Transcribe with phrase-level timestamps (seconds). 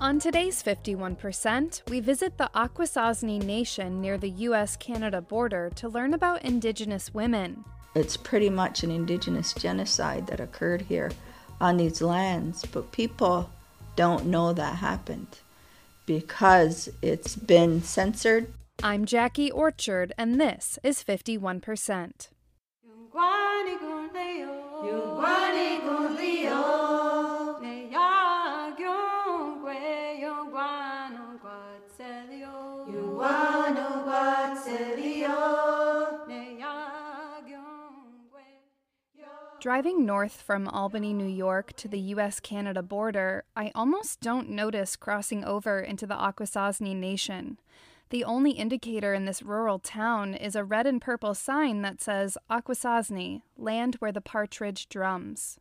[0.00, 6.12] On today's 51%, we visit the Akwesasne Nation near the US Canada border to learn
[6.12, 7.64] about Indigenous women.
[7.94, 11.10] It's pretty much an Indigenous genocide that occurred here
[11.58, 13.48] on these lands, but people
[13.96, 15.38] don't know that happened
[16.04, 18.52] because it's been censored.
[18.82, 22.28] I'm Jackie Orchard, and this is 51%.
[39.64, 44.94] Driving north from Albany, New York to the US Canada border, I almost don't notice
[44.94, 47.58] crossing over into the Akwesasne Nation.
[48.10, 52.36] The only indicator in this rural town is a red and purple sign that says
[52.50, 55.58] Akwesasne, land where the partridge drums.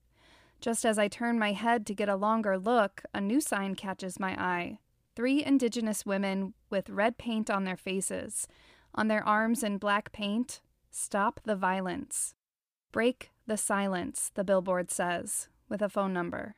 [0.59, 4.19] Just as I turn my head to get a longer look, a new sign catches
[4.19, 4.79] my eye.
[5.15, 8.49] Three indigenous women with red paint on their faces.
[8.93, 10.59] On their arms in black paint,
[10.91, 12.35] Stop the Violence.
[12.93, 16.53] Break the silence, the billboard says, with a phone number.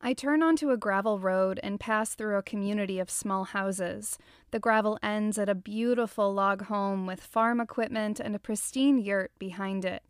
[0.00, 4.18] I turn onto a gravel road and pass through a community of small houses.
[4.50, 9.30] The gravel ends at a beautiful log home with farm equipment and a pristine yurt
[9.38, 10.02] behind it.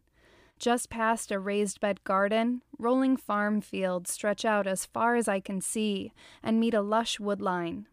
[0.58, 5.39] Just past a raised bed garden, rolling farm fields stretch out as far as I
[5.39, 7.84] can see and meet a lush woodline.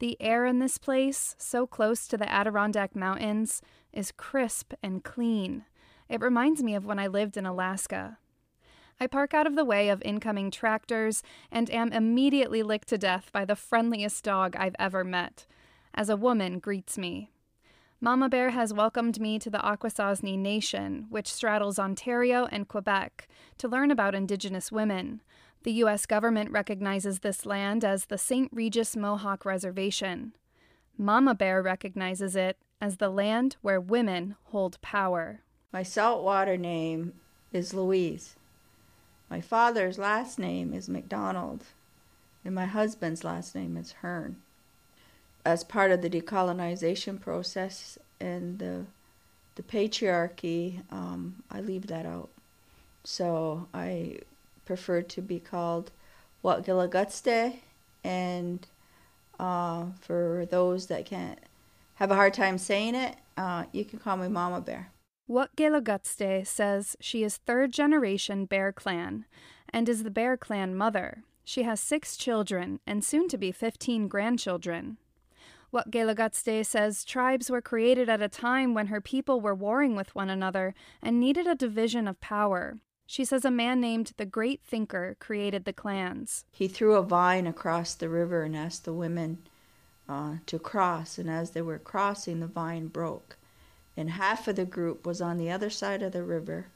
[0.00, 5.64] The air in this place, so close to the Adirondack Mountains, is crisp and clean.
[6.08, 8.18] It reminds me of when I lived in Alaska.
[8.98, 13.30] I park out of the way of incoming tractors and am immediately licked to death
[13.32, 15.46] by the friendliest dog I've ever met,
[15.94, 17.30] as a woman greets me.
[18.00, 23.26] Mama Bear has welcomed me to the Akwesasne Nation, which straddles Ontario and Quebec,
[23.58, 25.22] to learn about Indigenous women.
[25.62, 26.06] The U.S.
[26.06, 28.50] government recognizes this land as the St.
[28.52, 30.34] Regis Mohawk Reservation.
[30.96, 35.42] Mama Bear recognizes it as the land where women hold power.
[35.72, 37.14] My saltwater name
[37.52, 38.36] is Louise.
[39.28, 41.64] My father's last name is McDonald,
[42.44, 44.36] and my husband's last name is Herne.
[45.44, 48.86] As part of the decolonization process and the
[49.56, 52.28] the patriarchy, um, I leave that out.
[53.04, 54.18] So I
[54.66, 55.90] prefer to be called
[56.44, 57.56] Wakerakatste,
[58.04, 58.66] and
[59.40, 61.38] uh, for those that can't
[61.96, 64.90] have a hard time saying it, uh, you can call me Mama Bear.
[65.28, 69.24] Wakerakatste says she is third generation Bear Clan
[69.68, 71.24] and is the Bear Clan mother.
[71.44, 74.98] She has six children and soon to be 15 grandchildren.
[75.74, 80.30] Wakerakatste says tribes were created at a time when her people were warring with one
[80.30, 82.78] another and needed a division of power.
[83.04, 86.44] She says a man named the Great Thinker created the clans.
[86.52, 89.38] He threw a vine across the river and asked the women
[90.08, 93.36] uh, to cross, and as they were crossing, the vine broke
[93.96, 96.66] and half of the group was on the other side of the river,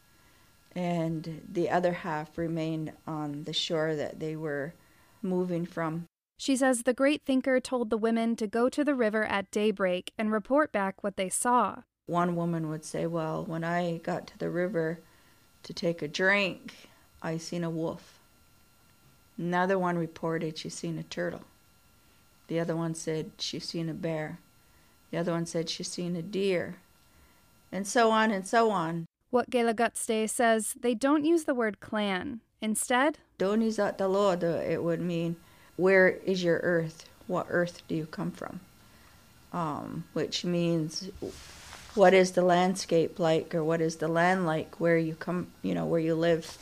[0.74, 4.74] and the other half remained on the shore that they were
[5.22, 6.06] moving from.
[6.38, 10.12] She says the great thinker told the women to go to the river at daybreak
[10.16, 11.82] and report back what they saw.
[12.06, 15.00] One woman would say, Well, when I got to the river
[15.64, 16.88] to take a drink,
[17.22, 18.18] I seen a wolf.
[19.36, 21.42] Another one reported she seen a turtle.
[22.48, 24.38] The other one said she seen a bear.
[25.10, 26.76] The other one said she seen a deer
[27.72, 29.06] and so on and so on.
[29.32, 32.40] Wakerakatste says they don't use the word clan.
[32.60, 35.36] Instead, it would mean
[35.76, 37.08] where is your earth?
[37.26, 38.60] What earth do you come from?
[39.52, 41.10] Um, which means
[41.94, 45.74] what is the landscape like or what is the land like where you come, you
[45.74, 46.58] know, where you live.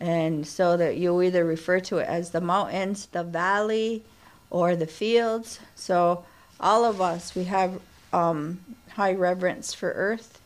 [0.00, 4.02] And so that you either refer to it as the mountains, the valley,
[4.50, 5.60] or the fields.
[5.74, 6.24] So
[6.60, 7.80] all of us, we have
[8.12, 8.60] um,
[8.90, 10.40] high reverence for earth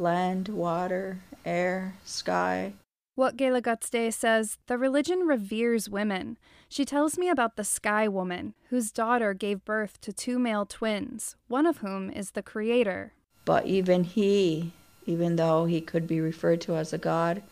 [0.00, 2.72] land, water, air, sky.
[3.18, 6.38] Wakerakatste says the religion reveres women.
[6.68, 11.36] She tells me about the Sky Woman, whose daughter gave birth to two male twins,
[11.48, 13.12] one of whom is the creator.
[13.44, 14.72] But even he,
[15.04, 17.42] even though he could be referred to as a god,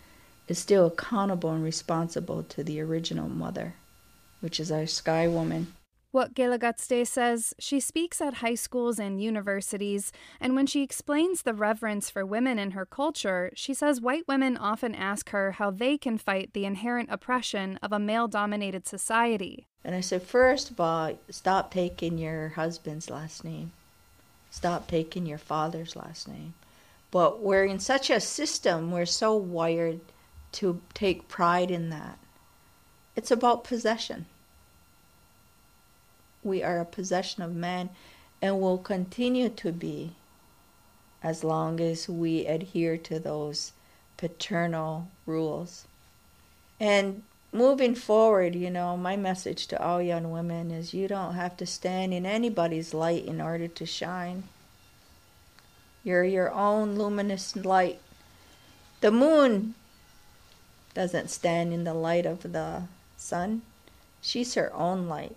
[0.47, 3.75] is still accountable and responsible to the original mother,
[4.41, 5.75] which is our Sky Woman.
[6.15, 10.11] Wakerakatste says she speaks at high schools and universities,
[10.41, 14.57] and when she explains the reverence for women in her culture, she says white women
[14.57, 19.67] often ask her how they can fight the inherent oppression of a male dominated society.
[19.85, 23.73] And I said, first of all, stop taking your husband's last name,
[24.51, 26.55] stop taking your father's last name.
[27.11, 30.01] But we're in such a system, we're so wired
[30.53, 32.19] to take pride in that
[33.15, 34.25] it's about possession.
[36.43, 37.91] We are a possession of man
[38.41, 40.13] and will continue to be
[41.23, 43.73] as long as we adhere to those
[44.17, 45.87] paternal rules.
[46.79, 51.57] And moving forward, you know, my message to all young women is you don't have
[51.57, 54.45] to stand in anybody's light in order to shine.
[56.05, 58.01] You're your own luminous light.
[59.01, 59.75] The moon
[60.95, 62.83] doesn't stand in the light of the
[63.17, 63.63] sun,
[64.21, 65.37] she's her own light.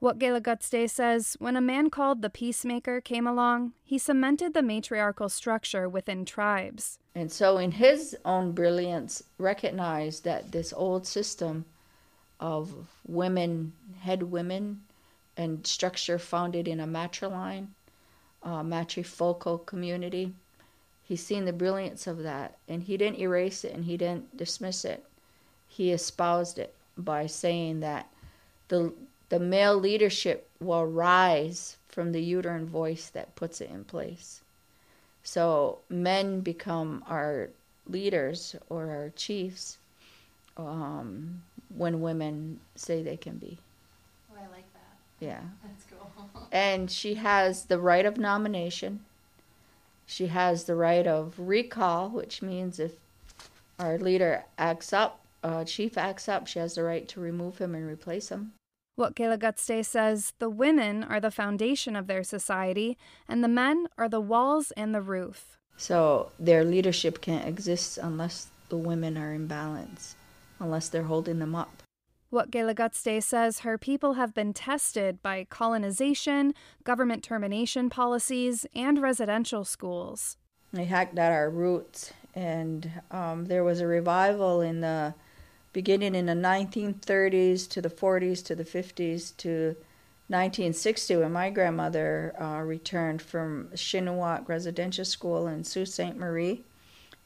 [0.00, 5.28] What Day says when a man called the peacemaker came along, he cemented the matriarchal
[5.28, 7.00] structure within tribes.
[7.16, 11.64] And so, in his own brilliance, recognized that this old system
[12.38, 12.72] of
[13.08, 14.82] women, head women,
[15.36, 17.66] and structure founded in a matriline,
[18.44, 20.32] uh, matrifocal community,
[21.02, 24.84] he's seen the brilliance of that, and he didn't erase it and he didn't dismiss
[24.84, 25.04] it.
[25.66, 28.08] He espoused it by saying that
[28.68, 28.92] the
[29.28, 34.40] the male leadership will rise from the uterine voice that puts it in place.
[35.22, 37.50] So men become our
[37.86, 39.78] leaders or our chiefs
[40.56, 41.42] um,
[41.74, 43.58] when women say they can be.
[44.32, 45.24] Oh, I like that.
[45.24, 45.40] Yeah.
[45.62, 46.48] That's cool.
[46.52, 49.00] and she has the right of nomination.
[50.06, 52.92] She has the right of recall, which means if
[53.78, 57.74] our leader acts up, uh, chief acts up, she has the right to remove him
[57.74, 58.52] and replace him.
[58.98, 62.98] What Gutste says the women are the foundation of their society,
[63.28, 65.56] and the men are the walls and the roof.
[65.76, 70.16] So their leadership can't exist unless the women are in balance,
[70.58, 71.84] unless they're holding them up.
[72.30, 76.52] What Gutste says her people have been tested by colonization,
[76.82, 80.38] government termination policies, and residential schools.
[80.72, 85.14] They hacked at our roots, and um, there was a revival in the
[85.78, 89.76] beginning in the 1930s to the 40s to the 50s to
[90.26, 96.16] 1960 when my grandmother uh, returned from Shingwauk Residential School in Sault Ste.
[96.16, 96.64] Marie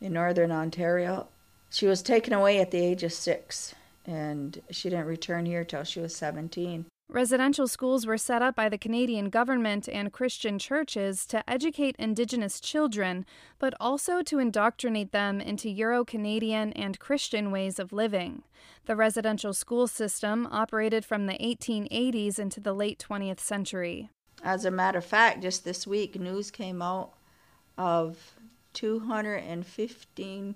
[0.02, 1.28] in northern Ontario.
[1.70, 5.84] She was taken away at the age of six and she didn't return here till
[5.84, 6.84] she was 17.
[7.12, 12.58] Residential schools were set up by the Canadian government and Christian churches to educate Indigenous
[12.58, 13.26] children,
[13.58, 18.44] but also to indoctrinate them into Euro Canadian and Christian ways of living.
[18.86, 24.08] The residential school system operated from the 1880s into the late 20th century.
[24.42, 27.12] As a matter of fact, just this week, news came out
[27.76, 28.36] of
[28.72, 30.54] 215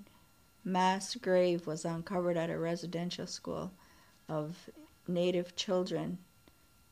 [0.65, 3.73] mass grave was uncovered at a residential school
[4.27, 4.71] of
[5.07, 6.17] Native children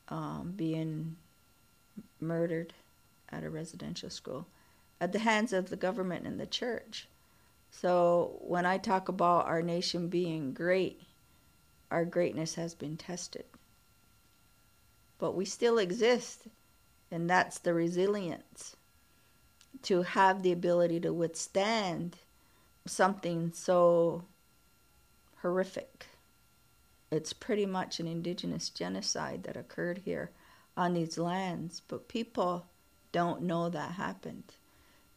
[0.09, 1.15] um, being
[2.19, 2.73] murdered
[3.29, 4.47] at a residential school
[5.01, 7.07] at the hands of the government and the church.
[7.71, 11.01] So when I talk about our nation being great,
[11.91, 13.45] our greatness has been tested.
[15.17, 16.47] But we still exist,
[17.11, 18.75] and that's the resilience
[19.83, 22.17] to have the ability to withstand
[22.85, 24.23] something so
[25.41, 26.07] horrific
[27.11, 30.31] it's pretty much an indigenous genocide that occurred here
[30.77, 32.65] on these lands, but people
[33.11, 34.55] don't know that happened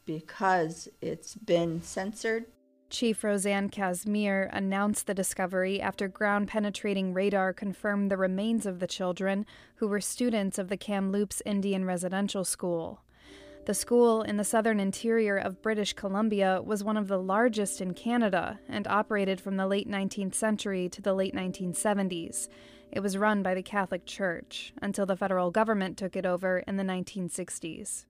[0.05, 2.47] because it's been censored.
[2.91, 8.87] Chief Rosanne Casimir announced the discovery after ground penetrating radar confirmed the remains of the
[8.87, 9.45] children
[9.77, 13.03] who were students of the Kamloops Indian Residential School.
[13.69, 17.93] The school in the southern interior of British Columbia was one of the largest in
[17.93, 22.49] Canada and operated from the late 19th century to the late 1970s.
[22.91, 26.79] It was run by the Catholic Church until the federal government took it over in
[26.79, 28.07] the 1960s.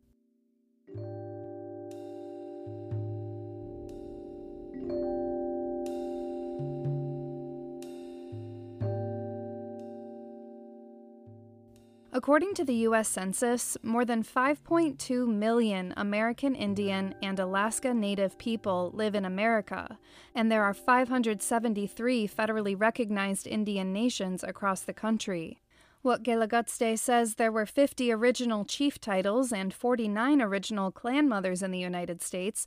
[12.19, 13.09] According to the U.S.
[13.09, 20.01] Census, more than 5.2 million American Indian and Alaska Native people live in America,
[20.35, 25.61] and there are 573 federally recognized Indian nations across the country.
[26.05, 31.79] Wakerakatste says there were 50 original chief titles and 49 original clan mothers in the
[31.79, 32.67] United States.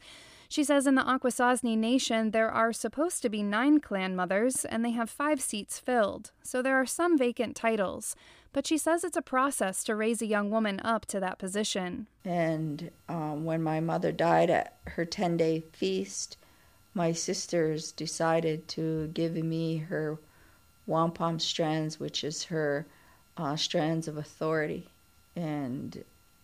[0.52, 4.84] She says in the Akwesasne Nation there are supposed to be nine clan mothers, and
[4.84, 8.16] they have five seats filled, so there are some vacant titles
[8.54, 12.08] but she says it's a process to raise a young woman up to that position.
[12.26, 16.38] And um, when my mother died at her 10 day feast,
[16.94, 20.18] my sisters decided to give me her
[20.86, 22.86] wampum strands, which is her
[23.38, 24.90] uh, strands of authority.
[25.36, 26.04] And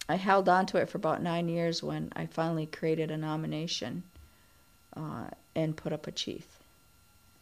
[0.10, 4.04] I held on to it for about nine years when I finally created a nomination
[4.96, 6.46] uh, and put up a chief.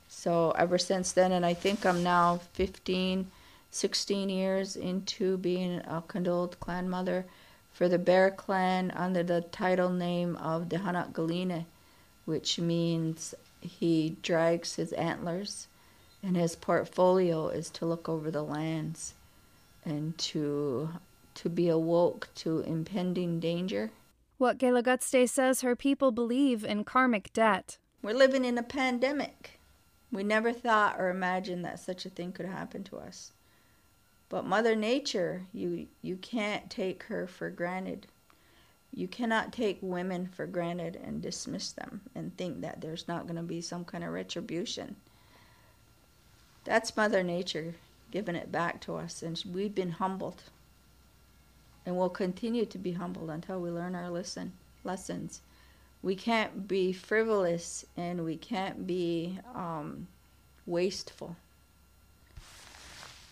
[0.07, 3.29] So ever since then, and I think I'm now 15,
[3.72, 7.25] 16 years into being a condoled clan mother
[7.74, 11.65] for the Bear clan under the title name of Dehanak Galine,
[12.24, 15.67] which means he drags his antlers,
[16.24, 19.13] and his portfolio is to look over the lands
[19.84, 20.89] and to
[21.36, 23.92] to be awoke to impending danger.
[24.39, 27.77] Wakerakatste says her people believe in karmic debt.
[28.01, 29.60] We're living in a pandemic.
[30.12, 33.32] We never thought or imagined that such a thing could happen to us.
[34.30, 38.08] But Mother Nature, you you can't take her for granted.
[38.94, 43.36] You cannot take women for granted and dismiss them and think that there's not going
[43.36, 44.96] to be some kind of retribution.
[46.63, 47.75] That's Mother Nature
[48.12, 50.44] giving it back to us, and we've been humbled.
[51.86, 55.42] And we'll continue to be humbled until we learn our lesson, lessons.
[56.01, 60.08] We can't be frivolous and we can't be um,
[60.65, 61.36] wasteful.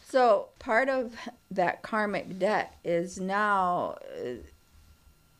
[0.07, 1.15] So, part of
[1.50, 4.33] that karmic debt is now uh,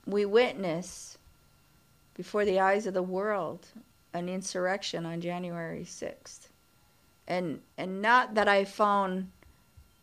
[0.08, 1.18] we witness
[2.16, 3.68] before the eyes of the world
[4.14, 6.48] an insurrection on January 6th.
[7.28, 9.32] And and not that I found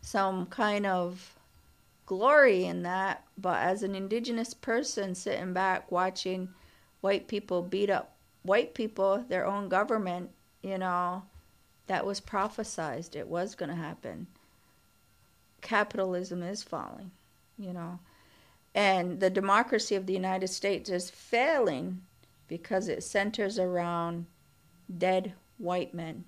[0.03, 1.35] some kind of
[2.11, 6.49] glory in that, but as an indigenous person sitting back watching
[7.03, 10.29] white people beat up white people, their own government,
[10.61, 11.23] you know,
[11.87, 13.15] that was prophesized.
[13.15, 14.27] It was going to happen
[15.61, 17.13] capitalism is falling,
[17.57, 18.01] you know.
[18.75, 22.03] And the democracy of the United States is failing
[22.49, 24.27] because it centers around
[24.99, 26.25] dead white men.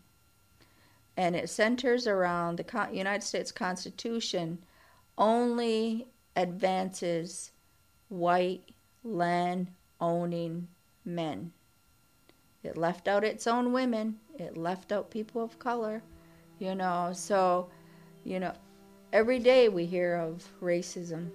[1.17, 4.59] And it centers around the United States Constitution
[5.19, 7.53] only advances
[8.09, 8.63] white
[9.05, 9.69] land
[10.01, 10.69] owning
[11.05, 11.53] men.
[12.63, 16.03] It left out its own women, it left out people of color,
[16.59, 17.11] you know.
[17.13, 17.69] So,
[18.25, 18.53] you know,
[19.13, 21.31] every day we hear of racism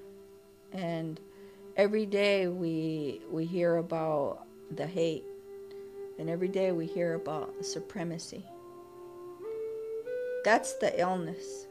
[0.72, 1.20] and
[1.76, 5.24] every day we we hear about the hate
[6.18, 8.44] and every day we hear about supremacy
[10.44, 11.67] that's the illness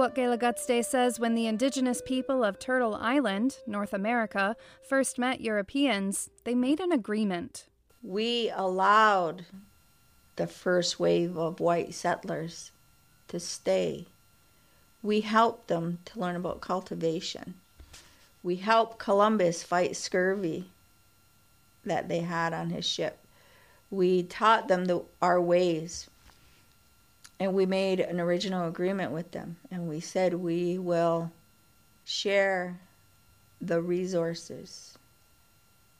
[0.00, 6.54] Wakerakatste says when the indigenous people of Turtle Island, North America, first met Europeans, they
[6.54, 7.66] made an agreement.
[8.02, 9.44] We allowed
[10.36, 12.70] the first wave of white settlers
[13.28, 14.06] to stay.
[15.02, 17.56] We helped them to learn about cultivation.
[18.42, 20.70] We helped Columbus fight scurvy
[21.84, 23.18] that they had on his ship.
[23.90, 26.08] We taught them the, our ways
[27.40, 31.32] and we made an original agreement with them and we said we will
[32.04, 32.78] share
[33.60, 34.98] the resources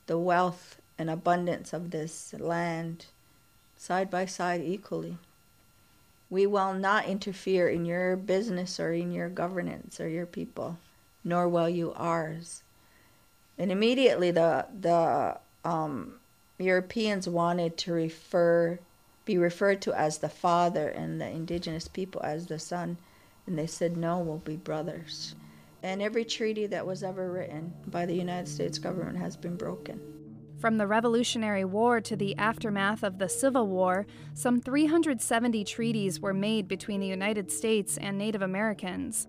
[0.06, 3.06] the wealth and abundance of this land
[3.76, 5.16] side by side equally.
[6.28, 10.78] We will not interfere in your business or in your governance or your people
[11.24, 12.62] nor will you ours.
[13.58, 16.14] And immediately the the um,
[16.58, 18.78] Europeans wanted to refer
[19.30, 22.98] be referred to as the father and the indigenous people as the son.
[23.46, 25.36] And they said, no, we'll be brothers.
[25.84, 30.00] And every treaty that was ever written by the United States government has been broken.
[30.58, 36.34] From the Revolutionary War to the aftermath of the Civil War, some 370 treaties were
[36.34, 39.28] made between the United States and Native Americans.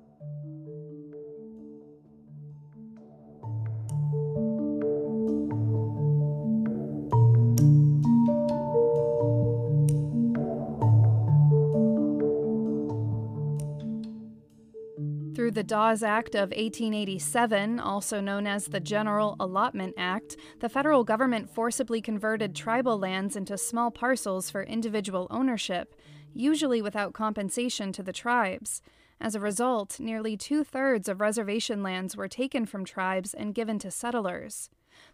[15.51, 21.03] Through the Dawes Act of 1887, also known as the General Allotment Act, the federal
[21.03, 25.93] government forcibly converted tribal lands into small parcels for individual ownership,
[26.33, 28.81] usually without compensation to the tribes.
[29.19, 33.77] As a result, nearly two thirds of reservation lands were taken from tribes and given
[33.79, 34.69] to settlers.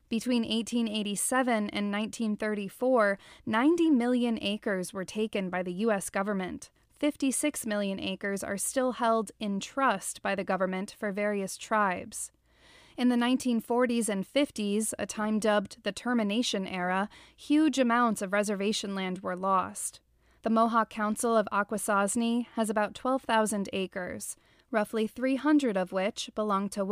[0.07, 3.17] Between 1887 and 1934,
[3.47, 6.11] 90 million acres were taken by the U.S.
[6.11, 6.69] government.
[6.99, 12.31] 56 million acres are still held in trust by the government for various tribes.
[12.97, 18.95] In the 1940s and 50s, a time dubbed the Termination Era, huge amounts of reservation
[18.95, 19.99] land were lost.
[20.41, 24.35] The Mohawk Council of Akwesasne has about 12,000 acres,
[24.71, 26.83] roughly 300 of which belong to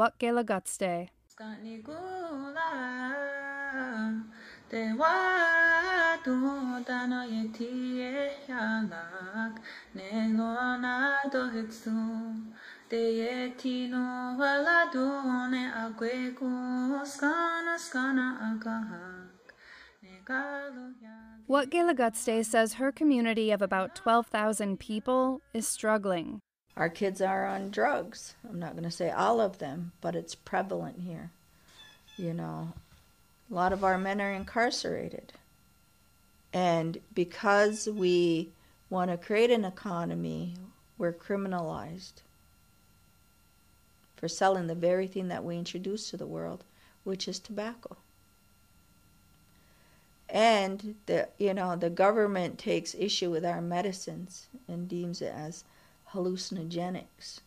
[20.25, 21.44] Wakerakatste.
[21.48, 26.39] What Gelagutste says her community of about 12,000 people is struggling.
[26.75, 28.34] Our kids are on drugs.
[28.50, 31.32] I'm not going to say all of them, but it's prevalent here.
[32.17, 32.74] You know,
[33.50, 35.34] a lot of our men are incarcerated.
[36.55, 38.47] And because we
[38.89, 40.55] want to create an economy,
[40.97, 42.21] we're criminalized
[44.15, 46.63] for selling the very thing that we introduce to the world,
[47.03, 47.97] which is tobacco.
[50.29, 55.65] And the you know the government takes issue with our medicines and deems it as
[56.13, 57.41] hallucinogenics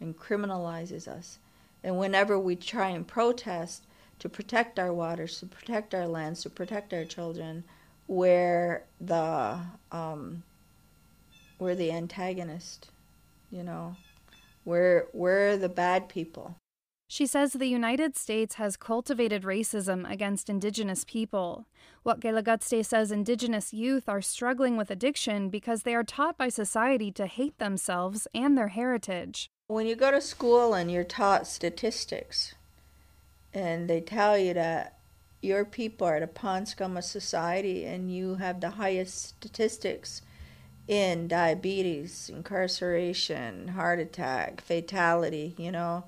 [0.00, 1.38] and criminalizes us.
[1.84, 3.82] And whenever we try and protest
[4.18, 7.62] to protect our waters, to protect our lands, to protect our children,
[8.08, 9.60] we're the
[9.92, 10.42] um,
[11.58, 12.90] we're the antagonist,
[13.50, 13.96] you know.
[14.64, 16.56] We're we're the bad people.
[17.08, 21.66] She says the United States has cultivated racism against Indigenous people.
[22.04, 27.26] Wakerakatste says Indigenous youth are struggling with addiction because they are taught by society to
[27.26, 29.48] hate themselves and their heritage.
[29.68, 32.56] When you go to school and you're taught statistics,
[33.54, 34.95] and they tell you that
[35.40, 36.26] your people are the
[36.96, 40.22] of society and you have the highest statistics
[40.88, 46.04] in diabetes, incarceration, heart attack, fatality, you know,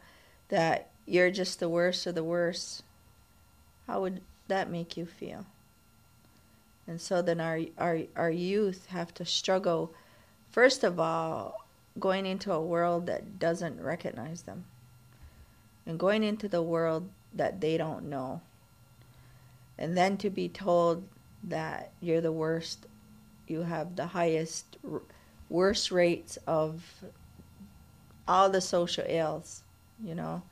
[0.49, 2.83] that you're just the worst of the worst,
[3.87, 5.47] how would that make you feel?
[6.87, 9.93] And so then our, our, our youth have to struggle,
[10.51, 11.67] first of all,
[11.99, 14.65] going into a world that doesn't recognize them,
[15.85, 18.41] and going into the world that they don't know.
[19.79, 21.07] And then to be told
[21.45, 22.87] that you're the worst,
[23.47, 24.77] you have the highest,
[25.49, 27.03] worst rates of
[28.27, 29.63] all the social ills,
[30.03, 30.43] you know.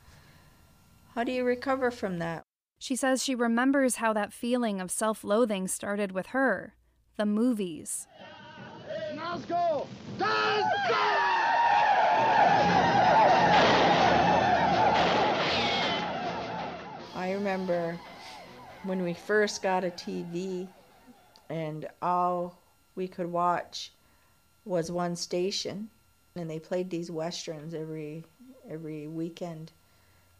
[1.13, 2.43] How do you recover from that?
[2.79, 6.75] She says she remembers how that feeling of self loathing started with her
[7.17, 8.07] the movies.
[9.15, 9.87] Nazgul!
[10.19, 11.17] Nazgul!
[17.15, 17.99] I remember
[18.83, 20.67] when we first got a TV
[21.49, 22.57] and all
[22.95, 23.91] we could watch
[24.65, 25.89] was one station
[26.35, 28.23] and they played these westerns every
[28.69, 29.71] every weekend.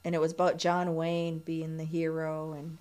[0.03, 2.77] And it was about John Wayne being the hero and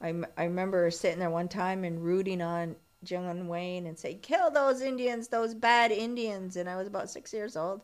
[0.00, 4.50] I, I remember sitting there one time and rooting on John Wayne and say kill
[4.50, 7.82] those Indians those bad Indians and I was about 6 years old.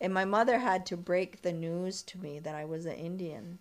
[0.00, 3.58] And my mother had to break the news to me that I was an Indian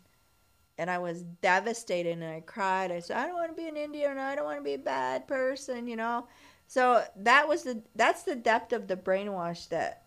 [0.78, 2.92] and I was devastated and I cried.
[2.92, 4.18] I said, I don't want to be an Indian.
[4.18, 6.28] I don't want to be a bad person, you know.
[6.68, 10.04] So that was the that's the depth of the brainwash that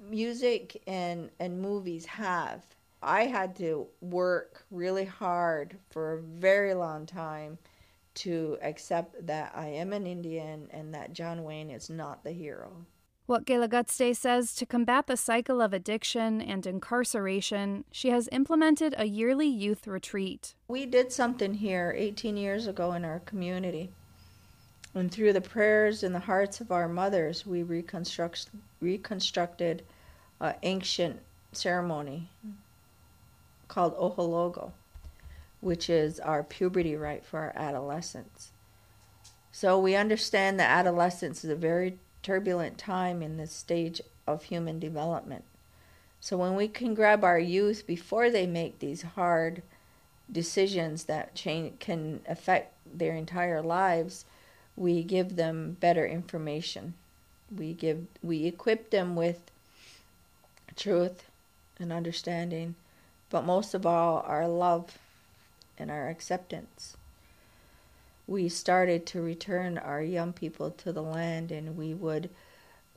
[0.00, 2.64] music and and movies have.
[3.02, 7.58] I had to work really hard for a very long time
[8.14, 12.84] to accept that I am an Indian and that John Wayne is not the hero.
[13.28, 19.46] Wakerakatste says to combat the cycle of addiction and incarceration, she has implemented a yearly
[19.46, 20.54] youth retreat.
[20.68, 23.90] We did something here 18 years ago in our community.
[24.94, 28.46] And through the prayers and the hearts of our mothers, we reconstruct,
[28.80, 29.84] reconstructed
[30.40, 31.20] an ancient
[31.52, 32.30] ceremony
[33.68, 34.72] called Ohero:kon,
[35.60, 38.52] which is our puberty rite for our adolescents.
[39.52, 44.78] So we understand that adolescence is a very turbulent time in this stage of human
[44.78, 45.42] development.
[46.20, 49.62] So when we can grab our youth before they make these hard
[50.30, 54.26] decisions that change, can affect their entire lives,
[54.76, 56.92] we give them better information.
[57.50, 59.50] We give we equip them with
[60.76, 61.24] truth
[61.78, 62.74] and understanding,
[63.30, 64.98] but most of all our love
[65.78, 66.97] and our acceptance
[68.28, 72.28] we started to return our young people to the land and we would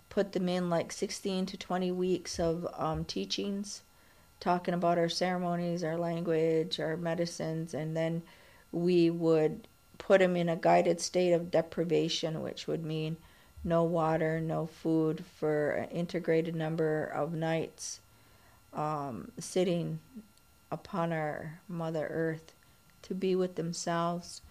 [0.10, 3.82] put them in like 16 to 20 weeks of um, teachings
[4.41, 8.22] talking about our ceremonies our language our medicines and then
[8.74, 9.67] we would
[9.98, 13.15] put them in a guided state of deprivation which would mean
[13.63, 18.02] no water no food for an integrated number of nights
[18.74, 20.00] um, sitting
[20.72, 22.54] upon our mother earth
[23.02, 24.41] to be with themselves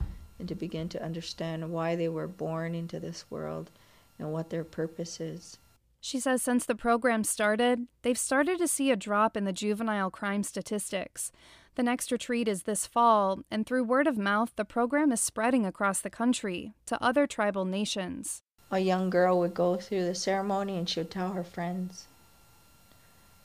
[0.41, 3.71] and to begin to understand why they were born into this world
[4.19, 5.59] and what their purpose is.
[6.01, 10.11] She says since the program started, they've started to see a drop in the juvenile
[10.11, 11.31] crime statistics.
[11.75, 15.67] The next retreat is this fall, and through word of mouth, the program is spreading
[15.67, 18.43] across the country to other tribal nations.
[18.71, 22.07] A young girl would go through the ceremony and she would tell her friends.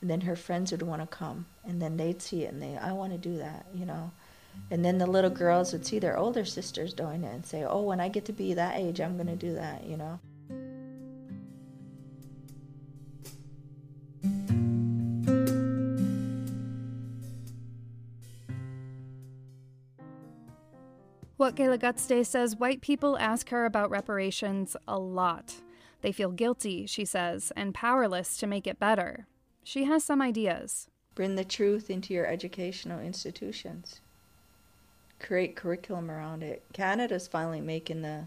[0.00, 2.76] And then her friends would want to come, and then they'd see it and they,
[2.76, 4.12] I want to do that, you know.
[4.70, 7.82] And then the little girls would see their older sisters doing it and say, Oh,
[7.82, 10.18] when I get to be that age, I'm going to do that, you know.
[21.36, 25.56] What Wakerakatste says white people ask her about reparations a lot.
[26.00, 29.26] They feel guilty, she says, and powerless to make it better.
[29.62, 30.88] She has some ideas.
[31.14, 34.00] Bring the truth into your educational institutions.
[35.18, 36.62] Create curriculum around it.
[36.72, 38.24] Canada's finally making the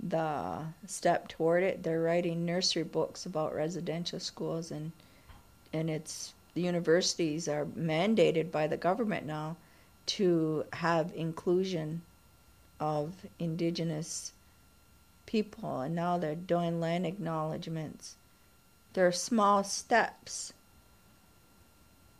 [0.00, 1.82] the step toward it.
[1.82, 4.92] They're writing nursery books about residential schools and
[5.72, 9.56] and it's the universities are mandated by the government now
[10.06, 12.02] to have inclusion
[12.78, 14.32] of indigenous
[15.26, 18.14] people, and now they're doing land acknowledgments.
[18.92, 20.52] There are small steps,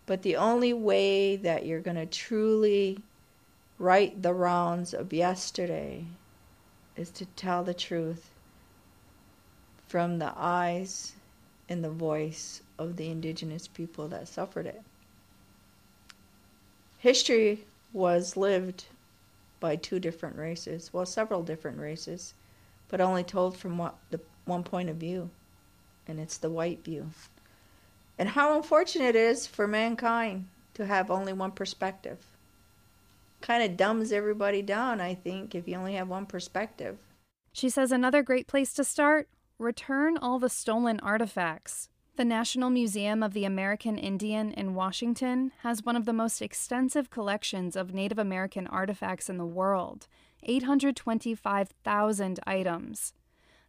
[0.07, 2.99] but the only way that you're going to truly
[3.79, 6.05] right the wrongs of yesterday
[6.97, 8.31] is to tell the truth
[9.89, 11.13] from the eyes
[11.69, 14.83] and the voice of the indigenous people that suffered it.
[16.99, 18.87] History was lived
[19.61, 22.35] by two different races, well, several different races,
[22.89, 25.31] but only told from what, the one point of view,
[26.07, 27.11] and it's the white view.
[28.19, 32.19] And how unfortunate it is for mankind to have only one perspective.
[33.45, 36.97] Kind of dumbs everybody down, I think, if you only have one perspective.
[37.53, 39.29] She says another great place to start
[39.59, 41.91] return all the stolen artifacts.
[42.17, 47.11] The National Museum of the American Indian in Washington has one of the most extensive
[47.11, 50.09] collections of Native American artifacts in the world
[50.43, 53.13] 825,000 items.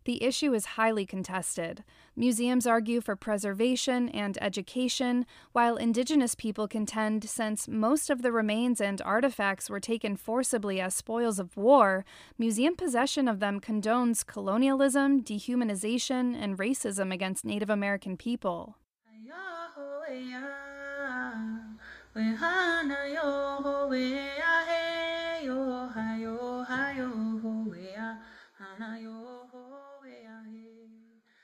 [0.05, 1.83] The issue is highly contested.
[2.15, 8.79] Museums argue for preservation and education, while Indigenous people contend since most of the remains
[8.79, 12.05] and artifacts were taken forcibly as spoils of war,
[12.37, 18.77] museum possession of them condones colonialism, dehumanization, and racism against Native American people.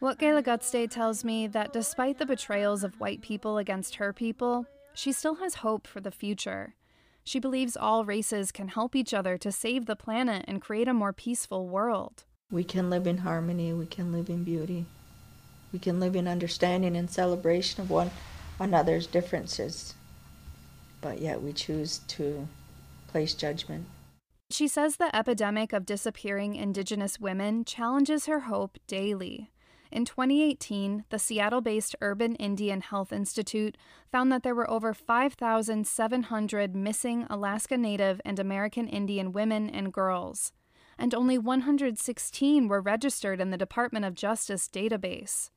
[0.01, 5.35] Wakerakatste tells me that despite the betrayals of white people against her people, she still
[5.35, 6.73] has hope for the future.
[7.23, 10.93] She believes all races can help each other to save the planet and create a
[10.93, 12.23] more peaceful world.
[12.49, 14.87] We can live in harmony, we can live in beauty,
[15.71, 18.09] we can live in understanding and celebration of one
[18.59, 19.93] another's differences,
[20.99, 22.47] but yet we choose to
[23.07, 23.85] place judgment.
[24.49, 29.50] She says the epidemic of disappearing Indigenous women challenges her hope daily.
[29.91, 33.77] In 2018, the Seattle based Urban Indian Health Institute
[34.09, 40.53] found that there were over 5,700 missing Alaska Native and American Indian women and girls,
[40.97, 45.49] and only 116 were registered in the Department of Justice database.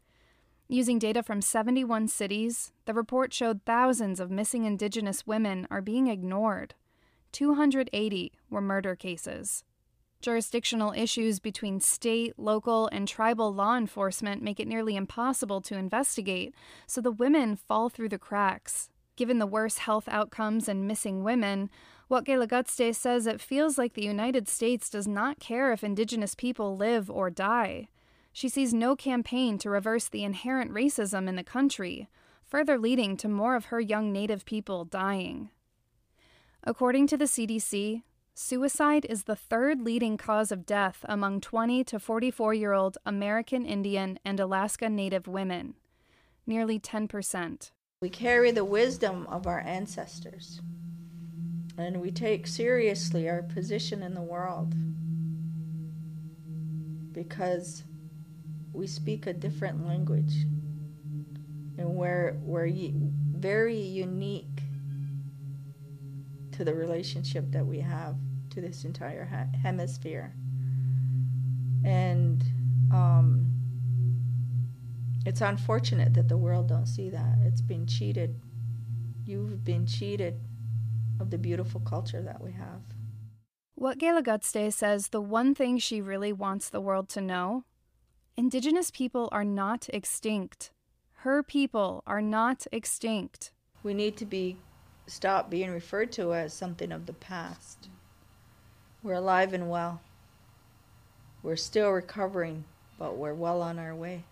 [0.67, 6.09] Using data from 71 cities, the report showed thousands of missing Indigenous women are being
[6.09, 6.75] ignored.
[7.31, 9.63] 280 were murder cases.
[10.25, 16.55] Jurisdictional issues between state, local, and tribal law enforcement make it nearly impossible to investigate,
[16.87, 18.89] so the women fall through the cracks.
[19.17, 21.69] Given the worse health outcomes and missing women,
[22.09, 26.75] what Wakerakatste says it feels like the United States does not care if Indigenous people
[26.75, 27.89] live or die.
[28.33, 32.09] She sees no campaign to reverse the inherent racism in the country,
[32.47, 35.51] further leading to more of her young Native people dying.
[36.63, 38.05] According to the CDC,
[38.37, 43.65] Suicide is the third leading cause of death among 20 to 44 year old American
[43.65, 45.75] Indian and Alaska Native women,
[46.45, 47.71] nearly 10%.
[48.01, 50.61] We carry the wisdom of our ancestors,
[51.79, 54.75] and we take seriously our position in the world
[57.13, 57.85] because
[58.73, 60.45] we speak a different language
[61.79, 64.64] and we're, we're very unique
[66.55, 68.17] to the relationship that we have
[68.51, 70.35] to this entire ha- hemisphere.
[71.85, 72.43] And
[72.93, 73.47] um,
[75.27, 77.39] it's unfortunate that the world don't see that.
[77.43, 78.41] It's been cheated.
[79.25, 80.41] You've been cheated
[81.21, 82.83] of the beautiful culture that we have.
[83.75, 87.65] What Wakerakatste says the one thing she really wants the world to know
[88.37, 90.73] Indigenous people are not extinct.
[91.19, 93.53] Her people are not extinct.
[93.85, 94.57] We need to be
[95.07, 97.89] stop being referred to as something of the past.
[99.03, 100.01] We're alive and well.
[101.43, 102.65] We're still recovering,
[102.99, 104.25] but we're well on our way.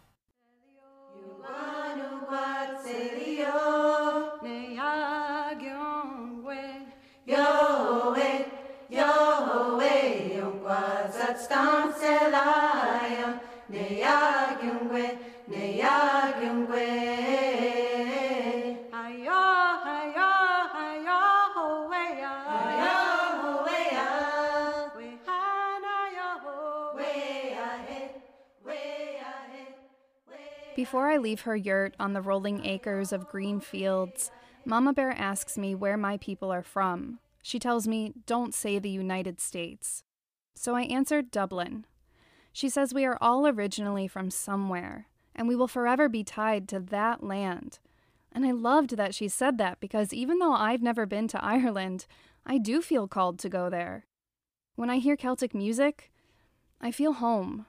[30.83, 34.33] Before I leave her yurt on the rolling acres of green fields,
[34.65, 37.21] Mama Bear asks me where my people are from.
[37.41, 40.03] She tells me, don't say the United States.
[40.57, 41.87] So I answered Dublin.
[42.53, 46.81] She says we are all originally from somewhere, and we will forever be tied to
[46.81, 47.79] that land.
[48.33, 52.07] And I loved that she said that because even though I've never been to Ireland,
[52.45, 54.07] I do feel called to go there.
[54.75, 56.11] When I hear Celtic music,
[56.81, 57.67] I feel home.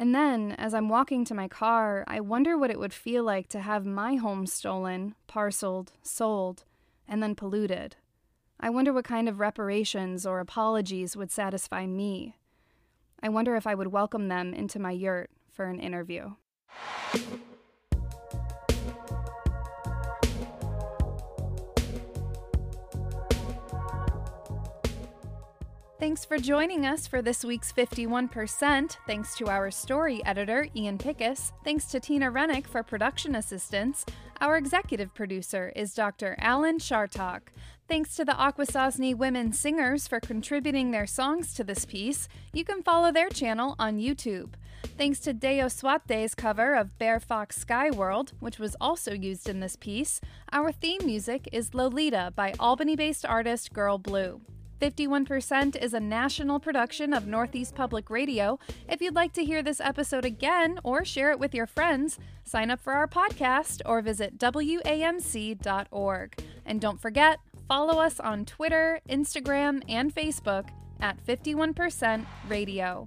[0.00, 3.48] And then, as I'm walking to my car, I wonder what it would feel like
[3.48, 6.64] to have my home stolen, parceled, sold,
[7.06, 7.96] and then polluted.
[8.58, 12.34] I wonder what kind of reparations or apologies would satisfy me.
[13.22, 16.30] I wonder if I would welcome them into my yurt for an interview.
[26.00, 28.96] Thanks for joining us for this week's 51%.
[29.06, 31.52] Thanks to our story editor, Ian Pickus.
[31.62, 34.06] Thanks to Tina Rennick for production assistance.
[34.40, 36.36] Our executive producer is Dr.
[36.38, 37.40] Alan Chartock.
[37.86, 42.30] Thanks to the Akwesasne women singers for contributing their songs to this piece.
[42.54, 44.54] You can follow their channel on YouTube.
[44.96, 49.60] Thanks to Deo Swate's cover of Bear Fox Sky World, which was also used in
[49.60, 50.22] this piece.
[50.50, 54.40] Our theme music is Lolita by Albany based artist Girl Blue.
[54.80, 58.58] 51% is a national production of Northeast Public Radio.
[58.88, 62.70] If you'd like to hear this episode again or share it with your friends, sign
[62.70, 65.62] up for our podcast or visit WAMC.org.
[66.64, 73.06] And don't forget, follow us on Twitter, Instagram, and Facebook at 51% Radio.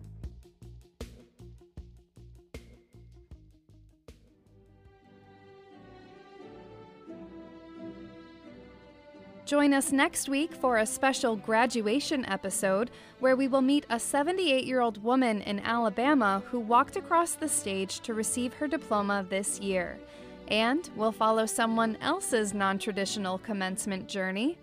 [9.46, 14.66] Join us next week for a special graduation episode where we will meet a 78
[14.66, 19.60] year old woman in Alabama who walked across the stage to receive her diploma this
[19.60, 20.00] year.
[20.48, 24.58] And we'll follow someone else's non traditional commencement journey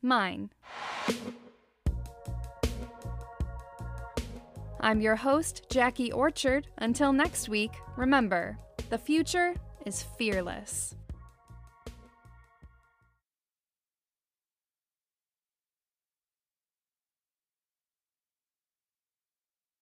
[0.00, 0.50] mine.
[4.80, 6.68] I'm your host, Jackie Orchard.
[6.78, 8.58] Until next week, remember
[8.90, 10.94] the future is fearless.